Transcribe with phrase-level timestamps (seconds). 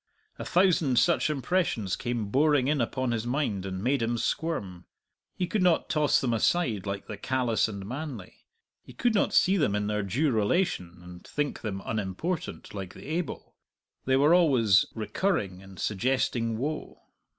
[0.39, 4.85] A thousand such impressions came boring in upon his mind and made him squirm.
[5.35, 8.33] He could not toss them aside like the callous and manly;
[8.81, 13.05] he could not see them in their due relation, and think them unimportant, like the
[13.09, 13.53] able;
[14.05, 17.03] they were always recurring and suggesting woe.